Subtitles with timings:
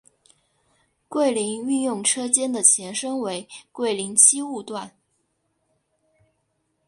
[1.07, 4.97] 桂林运用车间的前身为桂林机务段。